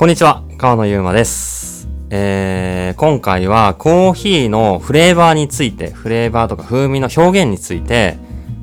[0.00, 1.86] こんにちは、川野ゆうまです。
[2.08, 8.16] えー、今回はコーヒーのフレーバーについて、フレーバーとか風味の表現について、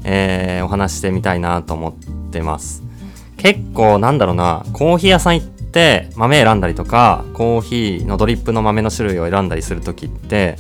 [0.04, 1.94] えー、お話してみたいなと思っ
[2.31, 2.81] てます。
[3.38, 10.57] 結構なんだろうな、コーヒー屋さん行って豆選んだりとか、コーヒーのドリップの豆の種類を選んだりするときって、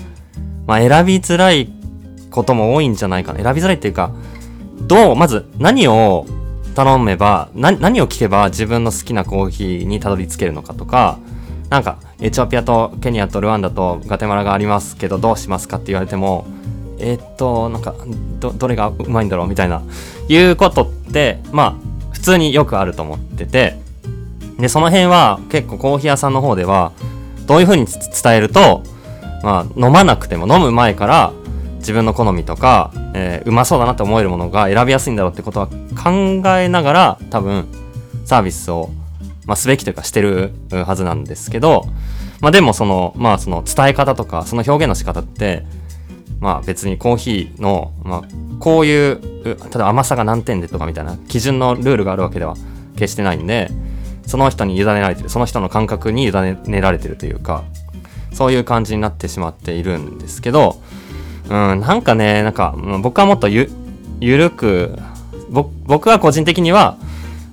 [0.67, 1.71] まあ選びづらい
[2.29, 3.41] ことも多いんじゃないかな。
[3.43, 4.11] 選びづらいっていうか、
[4.81, 6.27] どう、まず何を
[6.77, 11.17] 頼めば、何を聞けば自分の好きなコーヒーにたどり着けるのかとか、
[11.69, 16.45] なんか、エチオピアとケニアとルワンダとガテマラがありますけど、どうしますかって言われても、
[16.99, 17.95] えーっと、なんか、
[18.39, 19.81] ど、どれがうまいんだろうみたいな、
[20.29, 23.79] いうことって、まあ、普通によくあると思ってて、
[24.59, 26.91] で、その辺は結構コーヒー屋さんの方では、
[27.47, 28.83] どういう風に伝えると、
[29.41, 31.33] まあ、飲まなくても、飲む前から、
[31.87, 37.65] 自分の好みとか、えーうまそうだなって思えるものが選びやすいんだろうってことは考えながら多分
[38.25, 38.89] サービスを、
[39.45, 41.85] まあ、すべきというかしてるはずなんですけど、
[42.41, 45.65] まあでもその、まあその伝え方とかその表現の仕方って、
[46.41, 48.23] まあ別にコーヒーの、まあ
[48.59, 52.55] こういう、う例えば甘さが何点でとかみたいな基準のルールがあるわけでは
[52.97, 53.71] 決してないんで、
[54.25, 57.63] その人に委ねられてる、その人の感覚に委ねられてるというか、
[58.33, 60.81] そういう感じになってしまっているんですけど、
[61.49, 63.69] うん、なんかね、なんか、僕はもっとゆ、
[64.19, 64.97] ゆるく、
[65.49, 66.97] 僕は個人的には、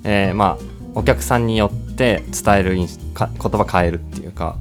[0.03, 0.65] えーまあ、
[0.95, 4.57] お客さんによって伝える言葉変えるっていうか、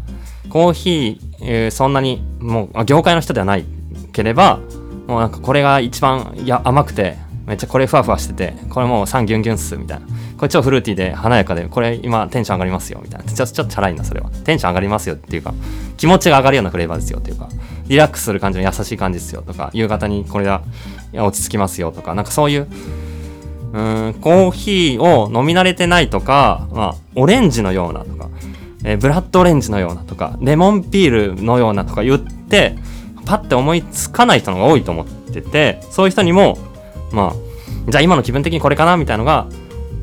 [0.49, 3.65] コーヒー、えーそんなに、もう、業界の人ではない
[4.11, 4.59] ければ、
[5.07, 10.05] もうなんかこれが一番や甘くて、めっちゃこれふわふわしてて、これもう3ギュンギュンっす、みたいな。
[10.37, 13.31] これ超フルーティーで華やかで、これ今テンション上がりますよ、みたいな。
[13.31, 14.29] ちょっとチャラいな、それは。
[14.45, 15.53] テンション上がりますよっていうか、
[15.97, 17.49] 気持ちが上がるようなフレーバーですよっていうか、
[17.87, 20.61] リラックスする感じの優しい感じですよとか、夕方にこれが
[21.13, 22.67] 落ち着きますよとか、なんかそういう、
[23.73, 28.29] うーん、コーヒーを飲み慣れてないとか、まあ、オレンジのようなとか、
[28.83, 32.75] えーブラッドオレンジのようなとか、レモンピールのようなとか言って、
[33.25, 36.57] パッて思いつかない人のが多いと思ってて、そういう人にも、
[37.11, 39.47] まあ、じゃあ今の気分的にこれかなみたいなのが、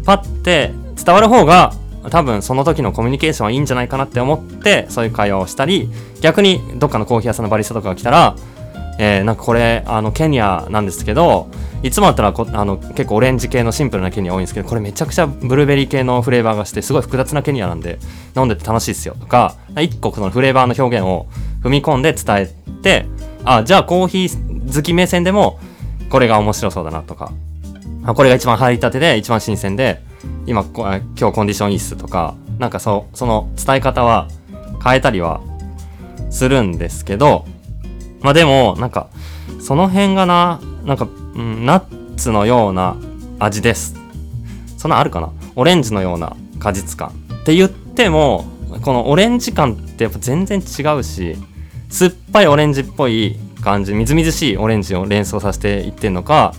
[0.04, 1.72] パッて伝わる方が、
[2.08, 5.90] 多分その時のコミュニケーションはいいんじゃないかなって思って、そういう会話をしたり、
[6.20, 8.36] 逆にどっかのコーヒー屋さんのバリスタとかが来たら、
[8.98, 11.48] えーなんかこれ、あの、ケニアなんですけど、
[11.82, 17.98] いつもだったらこあの結構オレンジ系のシンプルなケニア多いんですけど、これめちゃくちゃブルーベリー系のフレーバーがして、すごい複雑なケニアなんで、
[18.36, 19.16] 飲んでて楽しいですよ。
[19.18, 21.26] とか、一個そのフレーバーの表現を
[21.62, 23.06] 踏み込んで伝えて、
[23.44, 25.58] あ、じゃあコーヒー好き目線でも、
[26.10, 27.32] これが面白そうだなとか、
[28.14, 30.02] これが一番入りたてで一番新鮮で
[30.46, 34.28] 今今日コンディションいいっすとかなんかそその伝え方は
[34.82, 35.40] 変えたりは
[36.30, 37.46] するんですけど
[38.20, 39.08] まあでもなんか
[39.60, 42.96] その辺がななんか、うん、ナッツのような
[43.38, 43.94] 味です。
[44.76, 45.30] そんなあるかな？
[45.56, 47.08] オレンジのような果実感。
[47.08, 48.46] って言っても
[48.82, 51.36] このオレンジ感ってやっぱ全然違うし
[51.88, 56.54] 酸っぱいオレンジっぽい感じみずみずしいオレンジを連想させていってんのか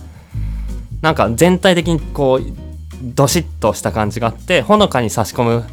[1.00, 2.61] なんか全体的にこう
[3.02, 5.64] どしっとした感じがあってほのかに差し込む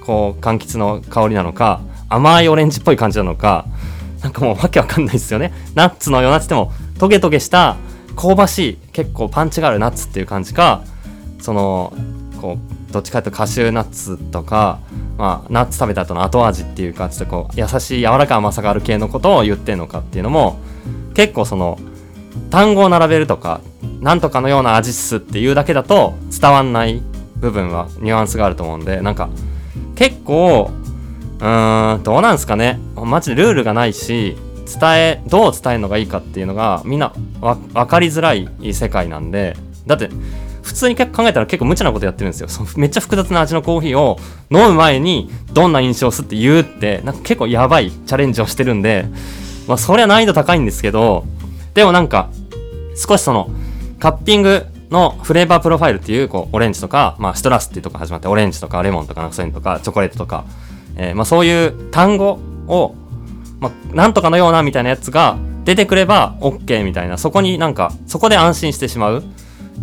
[0.00, 3.66] こう柑橘の香りなのか甘いオレンジっぽい感じなのか
[4.22, 5.52] なんかもう わけわかんないですよね。
[5.74, 7.76] ナッツのようなってもトゲトゲした
[8.16, 10.82] 香ばしい結構パンチがあるナッツっていう感じか
[11.40, 11.92] その
[12.40, 12.58] こ
[12.90, 14.78] うどっちかというとカシューナッツとか、
[15.18, 20.58] まあ、ナッツ食べた後の後味っていうかちょっとこう優しい柔らかい甘さがある系のことを言ってんのかっていうのも
[21.14, 21.78] 結構その
[22.50, 23.60] 単語を並べるとか
[24.00, 27.02] なんとかのような味っすっていうだけだと伝わんない
[27.36, 29.28] 部分はニュアンスがあると思うんでなんか
[29.94, 30.70] 結構
[31.40, 32.80] うーんどうなんですかね。
[32.96, 39.56] マジでルールがないし伝えどう伝えるのがいいかっていうのがみんなわ分かりづらい世界なんで
[39.86, 40.10] だって
[40.62, 42.48] 普通に考えたら結構無茶なことやってるんですよ。
[42.48, 44.18] そのめっちゃ複雑な味のコーヒーを
[44.50, 49.06] 飲む前にどんな印象をすって言うってなんか結構やばいチャレンジをしてるんで
[49.66, 51.24] まあそりゃ難易度高いんですけど
[51.78, 52.28] でもなんか
[52.96, 53.48] 少しその
[54.00, 60.44] カッピングのフレーバープロファイルっていうこうオレンジとか、まあ、シトラスっていうとこ始まってオレンジとかレモンとかなんかそういうのとかチョコレートとか、
[60.96, 62.96] えーまあ、そういう単語を、
[63.60, 69.22] まあ、なんとかのようなみたいなやつが出てくれば OK みたいなそこになんかそこで安心してしまう。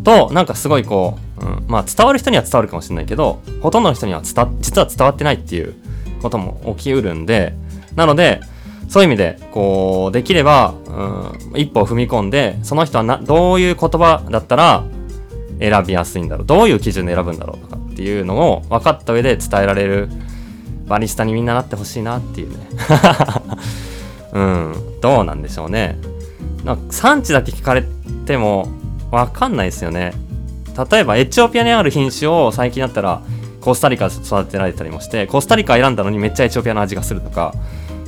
[0.04, 5.74] となんかすごいこう、うん、まあ伝わる人には伝わるかもしれないけどほとんどの人には伝実は伝わってないっていう
[6.22, 7.54] ことも起きうるんで
[7.96, 8.42] なので
[8.88, 14.84] そういう意味で、こう、できれば、うん、一歩踏み込んで、その人はな、どういう言葉だったら
[15.60, 20.10] 選びやすいんだろう、どういう基準で選ぶんだろうとかっていうのを分かった上で伝えられる
[20.88, 22.68] バリスタにみんななってほしいなっていうね。
[24.34, 25.98] うん、どうなんでしょうね。
[26.64, 27.84] なんか産地だけ聞かれ
[28.26, 28.68] ても
[29.12, 30.14] 分かんないですよね。
[30.92, 33.22] 例えばエチオピアにある品種を最近だったら
[33.62, 37.54] コスタリカで育てられたりもしてコスタリカ選んだのにめっちゃエチオピアの味がするとか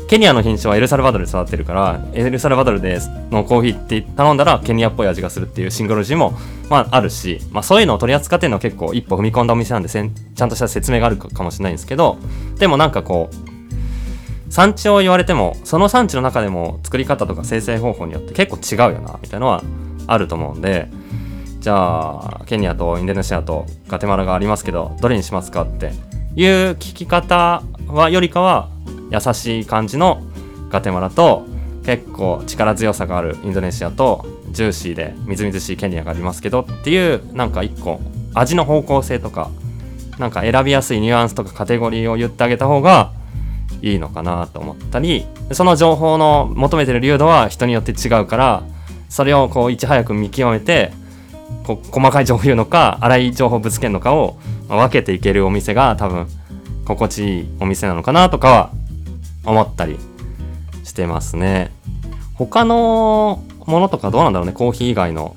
[0.07, 2.99] ケニアの品種はエルサルバドルで育ってるからエルサルバドルで
[3.29, 6.33] のコーヒーって頼んだらケニアっぽい味がするっていうシングルジーも、
[6.69, 12.17] まあ、あるし、まあ、そういうのを取り扱ってるのは結構一歩踏み込んだお店なんでちゃんとした説明があるかもしれないんですけど
[12.57, 19.63] でもなんかこう産地を言われてもその産地の中でも作り方とか生成方法によって結構違うよなみたいなのは
[20.07, 20.87] あると思うんで
[21.59, 25.91] じゃあケニアとインドネシアとガテマラがありますけどどれにしますかって
[26.35, 28.69] いう聞き方はよりかは
[29.11, 30.21] 優しい感じの
[30.69, 31.45] ガテマラと
[31.85, 38.01] 結構力強さがあるインドネシアとジューシーでみずみずしいケニアがありますけどっていうなんか一個
[38.33, 39.49] 味の方向性とか
[40.19, 43.13] なんか選びやすいニュアンスとかカテゴリーを言ってあげた方が
[43.81, 48.63] いいのかなと思ったりその情報の求めてる流度は人によって違うから
[49.09, 50.91] それをこういち早く見極めて
[51.63, 54.37] こ細かい情報言うのか粗い情報ぶつけるのかを
[54.67, 56.27] 分けていけるお店が多分
[56.85, 58.71] 心地いいお店なのかなとかは
[59.47, 59.97] 思ったり
[60.83, 61.71] してますね。
[62.35, 65.35] 他のものとかどうなんだろうね、コーヒー以外の。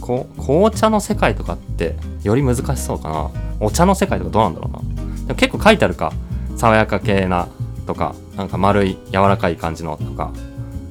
[0.00, 3.30] こ紅茶の世界とかってより難しそうかな。
[3.60, 4.80] お茶の世界とかどうなんだろうな。
[5.22, 6.12] でも結構書いてあるか。
[6.56, 7.48] 爽やか系な
[7.86, 10.32] とか、なんか丸い柔らかい感じのとか。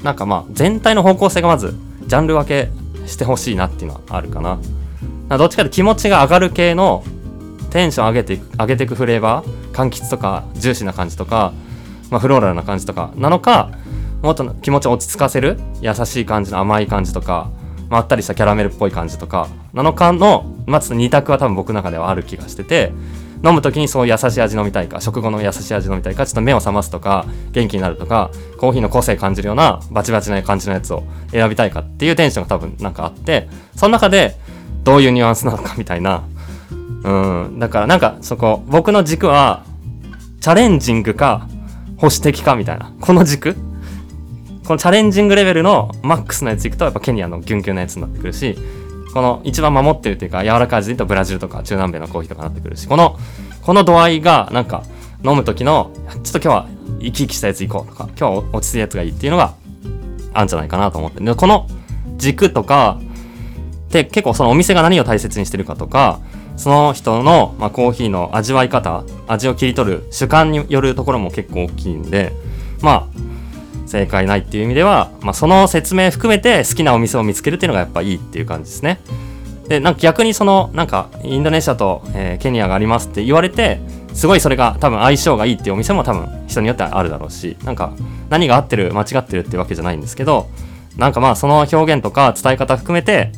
[0.01, 1.75] なんかまあ全体の方向性がまず
[2.07, 2.71] ジャンル分け
[3.07, 4.57] してほしいなっていうのはあるかな。
[5.33, 7.03] かどっちかって気持ちが上がる系の
[7.69, 11.53] テンション上げていく、上げていくフレーバー、柑橘とかジューシーな感じとか、
[12.13, 13.71] まあ、フローラルな感じとかなのか
[14.21, 17.49] もっと気持ちを落ち着かせる優しい感じの甘い感じとか
[17.89, 22.91] まったりしたキャラメルっぽい感じとかなのかの、まあ、ちょっと2択は多分僕の中ではある気がしてて
[23.43, 28.29] 飲む時にそう優しい味飲みたいか食後の優しい味飲みたいかちょっと目を覚ますとか元気になるとか
[28.59, 34.35] コーヒーの個性感じるようなバチバチな感じのやつを選びたいかっていうテンションが多分なんかあってその中で
[34.83, 36.23] どういうニュアンスなのかみたいな。
[37.03, 37.09] う
[37.49, 39.65] んだからなんかそこ僕の軸は
[40.39, 41.47] チャレンジングか
[42.03, 42.91] 保守的かみたいな。
[42.99, 43.55] この軸
[44.65, 48.57] このチャレンジングレベルのマックスのやついくと、やっぱケニアのギュンギュンのやつになってくるし、
[49.13, 53.17] この一番守ってるっていうか、柔らかい味で言うとブラジルとか中南米のコーヒーとかなってくるし、この、
[53.61, 54.83] この度合いが、なんか、
[55.23, 56.67] 飲む時の、ちょっと今日は
[56.99, 59.53] 生き生きしたやつ行こうとか、今日は落ち着いたやつがいいっていうのが、
[60.33, 61.23] あるんじゃないかなと思って。
[61.23, 61.69] で、この
[62.17, 62.99] 軸とか、
[63.91, 66.19] で、結構そのお店が何を大切にしてるかとか、
[66.55, 72.33] その人の、まあ、コーヒーの味わい方、味を切り取る主観によるところも結構大きいんで、
[72.81, 78.99] まあ、正解ないっていう意味では、まあ、その説明含めて好きなお店を見つけるっていうのがやっぱいいっていう感じですね。
[79.67, 83.79] で、なんか逆にその、なんか、インドネシアと、えー、ケニアがありますって言われて、
[84.13, 87.93] すごいそれが多分相性がいいっていうお店も多分人によってはあるだろうし、なんか
[88.29, 90.49] 何が合ってる、間違ってるってわけじゃないんですけど、
[90.97, 93.31] なんかまあその表現とか伝え方含めて、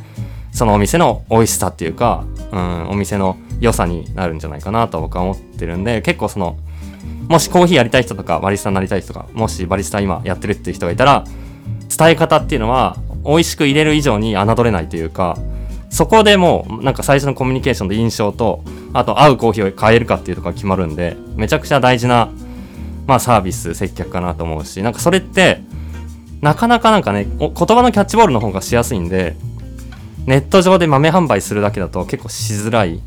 [0.56, 6.58] そのお店の美味しさっていうか、うん、お店の良さになるんじゃないかなと僕は思ってるんで、結構その、
[7.28, 11.26] もしコーヒーやりたい人とか、バリスタになりたい人とか、もしバリスタ今やってるっていう人がいたら、
[11.96, 15.38] 伝え方っていうのは、美味しく入れる以上に侮れないというか、
[15.90, 18.64] そこでもう、なんか最初のコミュニケーションで印象と、
[18.94, 22.30] あと合うコーヒーを変えるかっていうとこが決まるんで、めちゃくちゃ大事な、
[23.08, 25.62] まあサービス、接客かなと思うし、なんかそれって、
[26.42, 29.36] なかなかなんかね、言葉のキャッチボールの方がしやすいんで、
[30.26, 33.02] ネット上で豆販売するだけだと結構しづらい。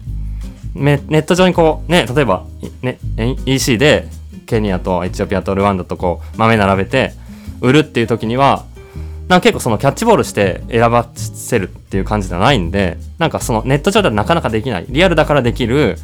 [0.74, 2.44] ネット上にこう、ね、例えば、
[2.82, 2.98] ね、
[3.46, 4.08] EC で
[4.46, 7.12] ケニアとエチオピアとルワンダとこう豆並べて
[7.60, 8.64] 売るっていう時には、
[9.28, 14.86] なんか結構そのキャッチボールして選ばせるっていう感じではないんで、なんかそのネット上ではなかなかできない。
[14.88, 15.98] リアルだからできる、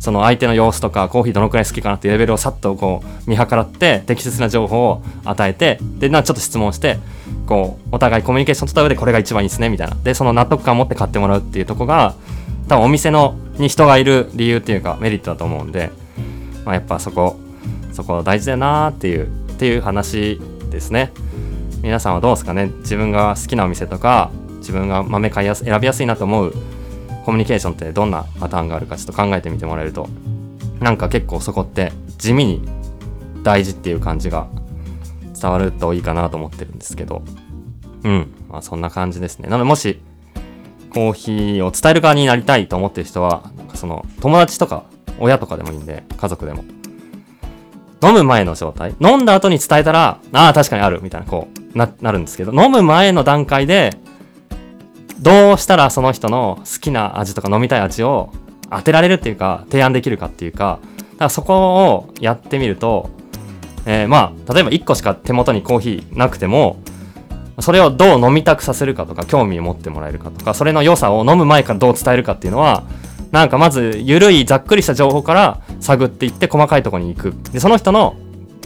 [0.00, 6.98] その相手の様子とかコーヒーどのくらい好きかなっていうレベルをさっとこう見計らって適切な情報を与えてでなちょっと質問して
[7.46, 9.96] こうお互いコミュニケーション取った上でこれが一番いいですねみたいな。
[10.02, 12.14] でその納得感を持って買ってもらうっていうとこが
[12.66, 15.90] 多分お店のに人がいる理由っていうかメリットだと思うんで、
[16.64, 17.38] まあ、やっぱそこ
[17.92, 19.28] そこ大事だよなっていうっ
[19.58, 20.40] ていう話
[20.70, 21.12] ですね。
[21.82, 22.70] 皆さんはどうですかね？
[22.80, 24.30] 自分が好きなお店とか
[24.60, 26.54] 自分が豆買いやす選びやすいなと思う
[27.24, 30.08] コミュニケーションってどんなパターンがあるかちょっと考えてみてもらえると
[30.80, 32.62] なんか結構そこって地味に
[33.42, 34.48] 大事っていう感じが
[35.40, 37.22] 伝わるといいかなと思ってるんですけど。
[38.04, 38.32] うん。
[38.48, 39.48] まあそんな感じですね。
[39.48, 40.00] なのでもし
[40.92, 44.84] コーヒーを伝える側になりたいと思ってる人はなんかその友達とか
[45.18, 46.64] 親とかでもいいんで家族でも。
[48.02, 48.94] 飲む前の状態。
[49.00, 53.96] 飲んだ後に伝えたらああ確かにあるみたいなこうななるんですけど飲む前の段階で
[55.20, 58.32] どうしたらその人の好きな味とか飲みたい味を
[58.70, 63.10] 当てられるっていうか、提案できるかっていうか、だからそこをやってみると、
[63.86, 66.80] えー、まあ、例えば1個しか手元にコーヒーなくても、
[67.58, 72.84] それをどう飲みたくさせるかとか、興味を持ってもらえるかとか、それの良さを飲む前からどう伝えるかっていうのは、
[73.32, 77.34] なんかまず緩いざっくりした情報から探っていって細かいところに行く。
[77.52, 78.16] でその人の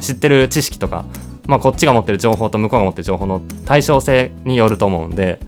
[0.00, 1.04] 知ってる知識とか
[1.46, 5.38] まあこっちが持ってる情報と向こうが持ってる情報の対称性によると思うんで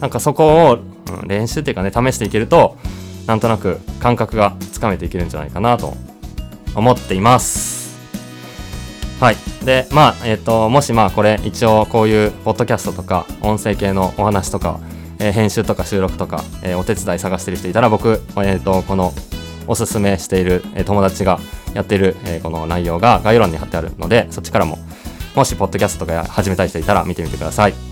[0.00, 0.78] なんかそこを、
[1.22, 2.76] うん、練習っていうかね試していけると
[3.26, 5.94] なんとなく感覚がつかめていけるんじゃないかなと
[6.74, 7.98] 思っています
[9.20, 14.80] はいでまあえっ、ー、ともしまあこれ一応こういうポッドキャストとか音声系のお話とか
[15.20, 19.12] えー、編集とか収録とか、えー、お手伝い探してる人いたら僕、えーと、この
[19.66, 21.38] おすすめしている、えー、友達が
[21.74, 24.78] やっている、えー、この内容が概要欄に貼ってあるのでそっちからも
[25.34, 27.87] もしポッドキャストとか始めたい人いたら見てみてください。